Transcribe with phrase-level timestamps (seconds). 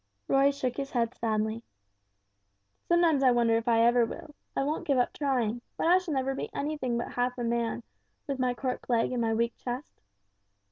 [0.27, 1.63] Roy shook his head a little sadly.
[2.87, 4.33] "Sometimes I wonder if I ever will.
[4.55, 7.83] I won't give up trying, but I shall never be anything but half a man,
[8.25, 10.01] with my cork leg and my weak chest.